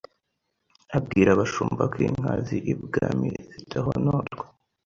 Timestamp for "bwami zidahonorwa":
2.83-4.43